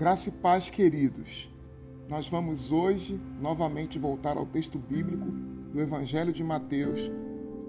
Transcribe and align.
Graça 0.00 0.30
e 0.30 0.32
paz, 0.32 0.70
queridos. 0.70 1.52
Nós 2.08 2.26
vamos 2.26 2.72
hoje 2.72 3.20
novamente 3.38 3.98
voltar 3.98 4.38
ao 4.38 4.46
texto 4.46 4.78
bíblico 4.78 5.26
do 5.26 5.78
Evangelho 5.78 6.32
de 6.32 6.42
Mateus, 6.42 7.10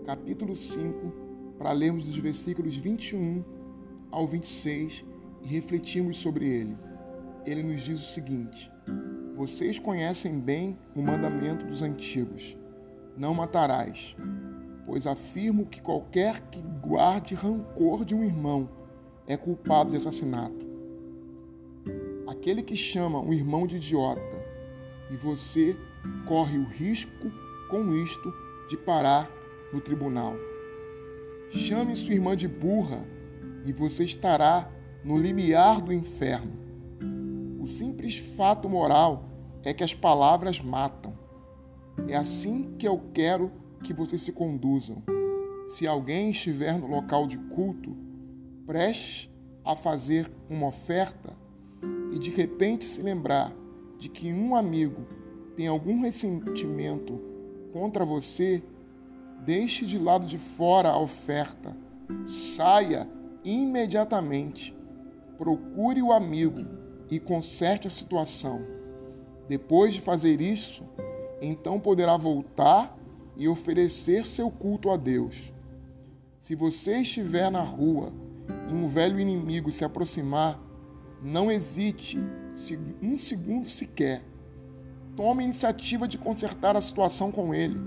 capítulo 0.06 0.56
5, 0.56 1.14
para 1.58 1.74
lermos 1.74 2.06
dos 2.06 2.16
versículos 2.16 2.74
21 2.74 3.44
ao 4.10 4.26
26 4.26 5.04
e 5.42 5.46
refletirmos 5.46 6.20
sobre 6.20 6.48
ele. 6.48 6.78
Ele 7.46 7.64
nos 7.64 7.82
diz 7.82 8.00
o 8.00 8.14
seguinte: 8.14 8.72
Vocês 9.36 9.78
conhecem 9.78 10.40
bem 10.40 10.80
o 10.96 11.02
mandamento 11.02 11.66
dos 11.66 11.82
antigos: 11.82 12.56
Não 13.18 13.34
matarás. 13.34 14.16
Pois 14.86 15.06
afirmo 15.06 15.66
que 15.66 15.82
qualquer 15.82 16.40
que 16.50 16.62
guarde 16.82 17.36
rancor 17.36 18.06
de 18.06 18.16
um 18.16 18.24
irmão 18.24 18.70
é 19.28 19.36
culpado 19.36 19.92
de 19.92 19.98
assassinato. 19.98 20.71
Aquele 22.42 22.64
que 22.64 22.76
chama 22.76 23.20
um 23.20 23.32
irmão 23.32 23.68
de 23.68 23.76
idiota 23.76 24.20
e 25.12 25.16
você 25.16 25.78
corre 26.28 26.58
o 26.58 26.64
risco 26.64 27.32
com 27.70 27.94
isto 27.94 28.34
de 28.68 28.76
parar 28.76 29.30
no 29.72 29.80
tribunal. 29.80 30.34
Chame 31.52 31.96
sua 31.96 32.16
irmã 32.16 32.36
de 32.36 32.48
burra 32.48 33.06
e 33.64 33.72
você 33.72 34.06
estará 34.06 34.72
no 35.04 35.20
limiar 35.20 35.82
do 35.82 35.94
inferno. 35.94 36.54
O 37.60 37.68
simples 37.68 38.18
fato 38.18 38.68
moral 38.68 39.30
é 39.62 39.72
que 39.72 39.84
as 39.84 39.94
palavras 39.94 40.60
matam. 40.60 41.14
É 42.08 42.16
assim 42.16 42.74
que 42.80 42.88
eu 42.88 43.00
quero 43.14 43.52
que 43.84 43.94
vocês 43.94 44.20
se 44.20 44.32
conduzam. 44.32 45.04
Se 45.68 45.86
alguém 45.86 46.32
estiver 46.32 46.76
no 46.80 46.88
local 46.88 47.28
de 47.28 47.38
culto, 47.38 47.96
preste 48.66 49.32
a 49.64 49.76
fazer 49.76 50.28
uma 50.50 50.66
oferta 50.66 51.40
e 52.12 52.20
de 52.20 52.30
repente 52.30 52.88
se 52.88 53.02
lembrar 53.02 53.54
de 53.98 54.10
que 54.10 54.32
um 54.32 54.56
amigo 54.56 55.06
tem 55.56 55.68
algum 55.68 56.02
ressentimento 56.02 57.20
contra 57.72 58.06
você, 58.06 58.62
deixe 59.46 59.86
de 59.86 59.98
lado 59.98 60.26
de 60.26 60.38
fora 60.38 60.90
a 60.90 61.00
oferta, 61.00 61.76
saia 62.26 63.08
imediatamente, 63.44 64.76
procure 65.38 66.02
o 66.02 66.12
amigo 66.12 66.66
e 67.10 67.20
conserte 67.20 67.88
a 67.88 67.92
situação. 67.92 68.62
Depois 69.48 69.94
de 69.94 70.02
fazer 70.02 70.40
isso, 70.40 70.84
então 71.42 71.80
poderá 71.80 72.16
voltar 72.18 72.98
e 73.36 73.48
oferecer 73.48 74.26
seu 74.26 74.52
culto 74.52 74.90
a 74.90 74.98
Deus. 74.98 75.52
Se 76.38 76.56
você 76.56 76.98
estiver 77.02 77.50
na 77.52 77.62
rua 77.62 78.14
e 78.70 78.74
um 78.74 78.88
velho 78.88 79.20
inimigo 79.20 79.72
se 79.72 79.84
aproximar, 79.84 80.60
não 81.22 81.52
hesite 81.52 82.20
um 83.02 83.18
segundo 83.18 83.66
sequer. 83.66 84.24
Tome 85.16 85.42
a 85.42 85.46
iniciativa 85.46 86.08
de 86.08 86.18
consertar 86.18 86.76
a 86.76 86.82
situação 86.82 87.32
com 87.32 87.54
ele. 87.54 87.80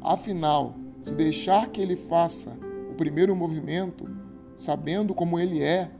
Afinal, 0.00 0.74
se 0.98 1.14
deixar 1.14 1.68
que 1.68 1.80
ele 1.80 1.96
faça 1.96 2.50
o 2.90 2.94
primeiro 2.94 3.34
movimento, 3.34 4.08
sabendo 4.54 5.14
como 5.14 5.38
ele 5.38 5.62
é, 5.62 5.90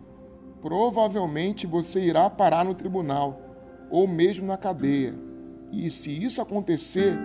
provavelmente 0.61 1.67
você 1.67 2.01
irá 2.01 2.29
parar 2.29 2.65
no 2.65 2.75
tribunal 2.75 3.41
ou 3.91 4.07
mesmo 4.07 4.47
na 4.47 4.57
cadeia. 4.57 5.15
E 5.73 5.91
se 5.91 6.11
isso 6.11 6.41
acontecer, 6.41 7.19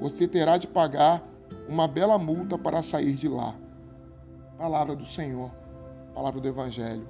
você 0.00 0.28
terá 0.28 0.56
de 0.56 0.66
pagar 0.66 1.26
uma 1.68 1.88
bela 1.88 2.18
multa 2.18 2.58
para 2.58 2.82
sair 2.82 3.14
de 3.14 3.28
lá. 3.28 3.54
Palavra 4.58 4.94
do 4.94 5.06
Senhor, 5.06 5.50
palavra 6.14 6.40
do 6.40 6.46
Evangelho. 6.48 7.08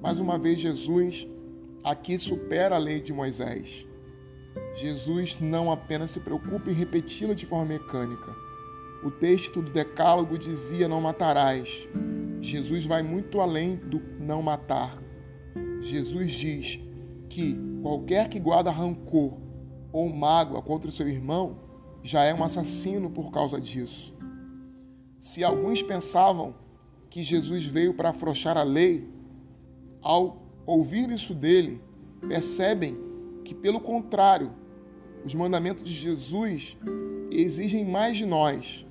Mais 0.00 0.20
uma 0.20 0.38
vez, 0.38 0.60
Jesus 0.60 1.26
aqui 1.82 2.18
supera 2.18 2.76
a 2.76 2.78
lei 2.78 3.00
de 3.00 3.12
Moisés. 3.12 3.86
Jesus 4.76 5.40
não 5.40 5.72
apenas 5.72 6.12
se 6.12 6.20
preocupa 6.20 6.70
em 6.70 6.74
repeti-la 6.74 7.34
de 7.34 7.44
forma 7.44 7.64
mecânica. 7.64 8.32
O 9.02 9.10
texto 9.10 9.60
do 9.60 9.72
Decálogo 9.72 10.38
dizia: 10.38 10.86
Não 10.86 11.00
matarás. 11.00 11.88
Jesus 12.40 12.84
vai 12.84 13.02
muito 13.02 13.40
além 13.40 13.76
do 13.76 14.00
não 14.20 14.40
matar. 14.40 15.02
Jesus 15.80 16.32
diz 16.32 16.78
que 17.28 17.58
qualquer 17.82 18.28
que 18.28 18.38
guarda 18.38 18.70
rancor 18.70 19.36
ou 19.92 20.08
mágoa 20.08 20.62
contra 20.62 20.88
o 20.88 20.92
seu 20.92 21.08
irmão 21.08 21.58
já 22.04 22.22
é 22.22 22.32
um 22.32 22.44
assassino 22.44 23.10
por 23.10 23.32
causa 23.32 23.60
disso. 23.60 24.14
Se 25.18 25.42
alguns 25.42 25.82
pensavam 25.82 26.54
que 27.10 27.24
Jesus 27.24 27.64
veio 27.64 27.94
para 27.94 28.10
afrouxar 28.10 28.56
a 28.56 28.62
lei, 28.62 29.17
ao 30.02 30.42
ouvir 30.66 31.10
isso 31.10 31.34
dele, 31.34 31.80
percebem 32.20 32.98
que, 33.44 33.54
pelo 33.54 33.80
contrário, 33.80 34.52
os 35.24 35.34
mandamentos 35.34 35.82
de 35.82 35.92
Jesus 35.92 36.76
exigem 37.30 37.84
mais 37.84 38.16
de 38.16 38.26
nós. 38.26 38.86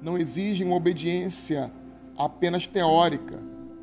Não 0.00 0.18
exigem 0.18 0.66
uma 0.66 0.76
obediência 0.76 1.72
apenas 2.16 2.66
teórica, 2.66 3.42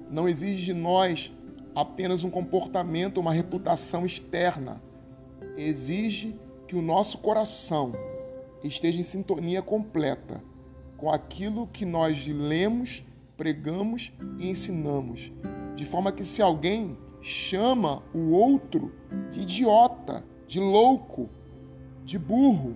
não 0.09 0.27
exige 0.27 0.65
de 0.65 0.73
nós 0.73 1.33
apenas 1.75 2.23
um 2.23 2.29
comportamento, 2.29 3.19
uma 3.19 3.33
reputação 3.33 4.05
externa. 4.05 4.81
Exige 5.57 6.35
que 6.67 6.75
o 6.75 6.81
nosso 6.81 7.17
coração 7.17 7.91
esteja 8.63 8.99
em 8.99 9.03
sintonia 9.03 9.61
completa 9.61 10.41
com 10.97 11.11
aquilo 11.11 11.67
que 11.67 11.85
nós 11.85 12.27
lemos, 12.27 13.03
pregamos 13.35 14.13
e 14.39 14.49
ensinamos, 14.49 15.31
de 15.75 15.85
forma 15.85 16.11
que 16.11 16.23
se 16.23 16.41
alguém 16.41 16.97
chama 17.21 18.03
o 18.13 18.31
outro 18.31 18.93
de 19.31 19.41
idiota, 19.41 20.23
de 20.47 20.59
louco, 20.59 21.29
de 22.03 22.19
burro, 22.19 22.75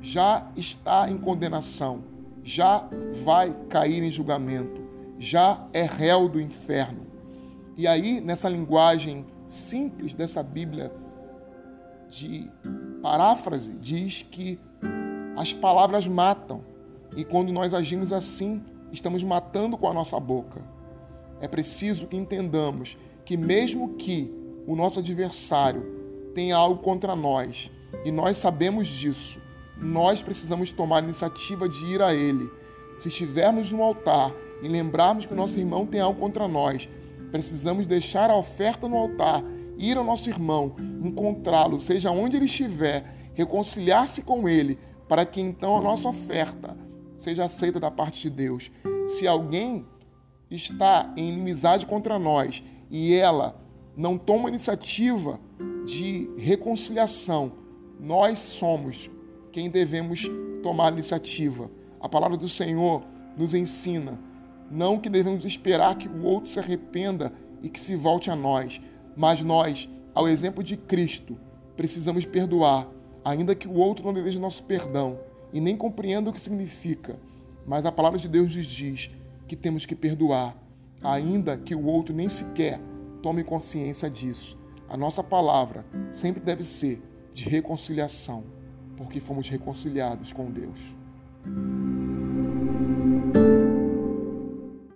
já 0.00 0.50
está 0.56 1.08
em 1.08 1.16
condenação, 1.16 2.02
já 2.42 2.88
vai 3.24 3.56
cair 3.68 4.02
em 4.02 4.10
julgamento, 4.10 4.82
já 5.18 5.64
é 5.72 5.82
réu 5.82 6.28
do 6.28 6.40
inferno. 6.40 7.06
E 7.76 7.86
aí, 7.86 8.20
nessa 8.20 8.48
linguagem 8.48 9.24
simples 9.46 10.14
dessa 10.14 10.42
Bíblia 10.42 10.92
de 12.10 12.50
paráfrase, 13.00 13.72
diz 13.74 14.22
que 14.22 14.58
as 15.36 15.52
palavras 15.52 16.06
matam. 16.06 16.62
E 17.16 17.24
quando 17.24 17.52
nós 17.52 17.72
agimos 17.72 18.12
assim, 18.12 18.62
estamos 18.90 19.22
matando 19.22 19.78
com 19.78 19.88
a 19.88 19.94
nossa 19.94 20.18
boca. 20.18 20.60
É 21.42 21.48
preciso 21.48 22.06
que 22.06 22.16
entendamos 22.16 22.96
que, 23.24 23.36
mesmo 23.36 23.94
que 23.94 24.32
o 24.64 24.76
nosso 24.76 25.00
adversário 25.00 26.30
tenha 26.32 26.56
algo 26.56 26.80
contra 26.80 27.16
nós, 27.16 27.68
e 28.04 28.12
nós 28.12 28.36
sabemos 28.36 28.86
disso, 28.86 29.40
nós 29.76 30.22
precisamos 30.22 30.70
tomar 30.70 30.98
a 30.98 31.04
iniciativa 31.04 31.68
de 31.68 31.84
ir 31.84 32.00
a 32.00 32.14
ele. 32.14 32.48
Se 32.96 33.08
estivermos 33.08 33.72
no 33.72 33.82
altar 33.82 34.32
e 34.62 34.68
lembrarmos 34.68 35.26
que 35.26 35.32
o 35.32 35.36
nosso 35.36 35.58
irmão 35.58 35.84
tem 35.84 36.00
algo 36.00 36.20
contra 36.20 36.46
nós, 36.46 36.88
precisamos 37.32 37.86
deixar 37.86 38.30
a 38.30 38.36
oferta 38.36 38.88
no 38.88 38.96
altar, 38.96 39.42
ir 39.76 39.96
ao 39.96 40.04
nosso 40.04 40.30
irmão, 40.30 40.76
encontrá-lo, 41.02 41.80
seja 41.80 42.12
onde 42.12 42.36
ele 42.36 42.44
estiver, 42.44 43.32
reconciliar-se 43.34 44.22
com 44.22 44.48
ele, 44.48 44.78
para 45.08 45.26
que 45.26 45.40
então 45.40 45.76
a 45.76 45.80
nossa 45.80 46.08
oferta 46.08 46.76
seja 47.18 47.44
aceita 47.44 47.80
da 47.80 47.90
parte 47.90 48.22
de 48.22 48.30
Deus. 48.30 48.70
Se 49.08 49.26
alguém 49.26 49.84
está 50.54 51.12
em 51.16 51.28
inimizade 51.28 51.86
contra 51.86 52.18
nós 52.18 52.62
e 52.90 53.14
ela 53.14 53.60
não 53.96 54.18
toma 54.18 54.48
iniciativa 54.48 55.40
de 55.86 56.30
reconciliação, 56.36 57.52
nós 57.98 58.38
somos 58.38 59.10
quem 59.50 59.68
devemos 59.68 60.28
tomar 60.62 60.92
iniciativa. 60.92 61.70
A 62.00 62.08
palavra 62.08 62.36
do 62.36 62.48
Senhor 62.48 63.02
nos 63.36 63.54
ensina 63.54 64.18
não 64.70 64.98
que 64.98 65.10
devemos 65.10 65.44
esperar 65.44 65.96
que 65.96 66.08
o 66.08 66.24
outro 66.24 66.50
se 66.50 66.58
arrependa 66.58 67.32
e 67.62 67.68
que 67.68 67.80
se 67.80 67.94
volte 67.94 68.30
a 68.30 68.36
nós, 68.36 68.80
mas 69.14 69.42
nós, 69.42 69.88
ao 70.14 70.26
exemplo 70.26 70.64
de 70.64 70.76
Cristo, 70.76 71.38
precisamos 71.76 72.24
perdoar 72.24 72.88
ainda 73.24 73.54
que 73.54 73.68
o 73.68 73.74
outro 73.74 74.04
não 74.04 74.14
deseje 74.14 74.38
nosso 74.38 74.62
perdão 74.64 75.18
e 75.52 75.60
nem 75.60 75.76
compreenda 75.76 76.30
o 76.30 76.32
que 76.32 76.40
significa, 76.40 77.18
mas 77.66 77.84
a 77.84 77.92
palavra 77.92 78.18
de 78.18 78.28
Deus 78.28 78.54
nos 78.56 78.66
diz 78.66 79.10
que 79.52 79.56
temos 79.56 79.84
que 79.84 79.94
perdoar, 79.94 80.56
ainda 81.04 81.58
que 81.58 81.74
o 81.74 81.84
outro 81.84 82.14
nem 82.14 82.26
sequer 82.26 82.80
tome 83.22 83.44
consciência 83.44 84.08
disso. 84.08 84.58
A 84.88 84.96
nossa 84.96 85.22
palavra 85.22 85.84
sempre 86.10 86.40
deve 86.40 86.64
ser 86.64 87.02
de 87.34 87.44
reconciliação, 87.44 88.44
porque 88.96 89.20
fomos 89.20 89.50
reconciliados 89.50 90.32
com 90.32 90.50
Deus. 90.50 90.96